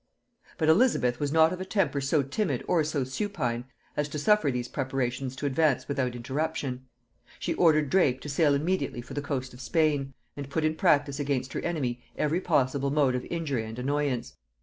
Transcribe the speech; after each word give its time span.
But 0.57 0.67
Elizabeth 0.67 1.19
was 1.19 1.31
not 1.31 1.53
of 1.53 1.61
a 1.61 1.63
temper 1.63 2.01
so 2.01 2.23
timid 2.23 2.63
or 2.67 2.83
so 2.83 3.03
supine 3.03 3.65
as 3.95 4.09
to 4.09 4.17
suffer 4.17 4.49
these 4.49 4.67
preparations 4.67 5.35
to 5.35 5.45
advance 5.45 5.87
without 5.87 6.15
interruption. 6.15 6.87
She 7.37 7.53
ordered 7.53 7.91
Drake 7.91 8.19
to 8.21 8.27
sail 8.27 8.55
immediately 8.55 9.01
for 9.03 9.13
the 9.13 9.21
coast 9.21 9.53
of 9.53 9.61
Spain, 9.61 10.15
and 10.35 10.49
put 10.49 10.65
in 10.65 10.73
practice 10.73 11.19
against 11.19 11.53
her 11.53 11.61
enemy 11.61 12.01
every 12.17 12.41
possible 12.41 12.89
mode 12.89 13.13
of 13.13 13.25
injury 13.25 13.63
and 13.63 13.77
annoyance. 13.77 14.35